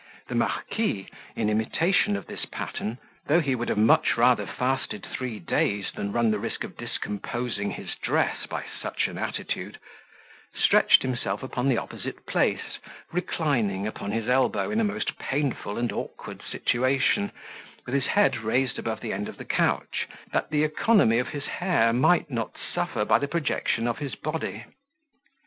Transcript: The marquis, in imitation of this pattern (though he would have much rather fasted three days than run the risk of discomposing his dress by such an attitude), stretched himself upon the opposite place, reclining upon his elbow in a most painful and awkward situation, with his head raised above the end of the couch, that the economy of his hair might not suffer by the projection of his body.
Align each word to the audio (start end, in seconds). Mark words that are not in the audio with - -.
The 0.29 0.33
marquis, 0.33 1.07
in 1.35 1.47
imitation 1.47 2.15
of 2.15 2.25
this 2.25 2.47
pattern 2.51 2.97
(though 3.27 3.39
he 3.39 3.53
would 3.53 3.69
have 3.69 3.77
much 3.77 4.17
rather 4.17 4.47
fasted 4.47 5.05
three 5.05 5.37
days 5.37 5.91
than 5.93 6.11
run 6.11 6.31
the 6.31 6.39
risk 6.39 6.63
of 6.63 6.75
discomposing 6.75 7.69
his 7.69 7.93
dress 8.01 8.47
by 8.47 8.65
such 8.81 9.07
an 9.07 9.19
attitude), 9.19 9.77
stretched 10.55 11.03
himself 11.03 11.43
upon 11.43 11.69
the 11.69 11.77
opposite 11.77 12.25
place, 12.25 12.79
reclining 13.11 13.85
upon 13.85 14.11
his 14.11 14.27
elbow 14.27 14.71
in 14.71 14.79
a 14.79 14.83
most 14.83 15.19
painful 15.19 15.77
and 15.77 15.91
awkward 15.91 16.41
situation, 16.51 17.31
with 17.85 17.93
his 17.93 18.07
head 18.07 18.37
raised 18.37 18.79
above 18.79 19.01
the 19.01 19.13
end 19.13 19.29
of 19.29 19.37
the 19.37 19.45
couch, 19.45 20.07
that 20.33 20.49
the 20.49 20.63
economy 20.63 21.19
of 21.19 21.27
his 21.27 21.45
hair 21.45 21.93
might 21.93 22.27
not 22.31 22.55
suffer 22.73 23.05
by 23.05 23.19
the 23.19 23.27
projection 23.27 23.87
of 23.87 23.99
his 23.99 24.15
body. 24.15 24.63